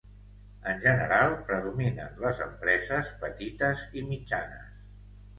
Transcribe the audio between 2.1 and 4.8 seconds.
les empreses petites i mitjanes.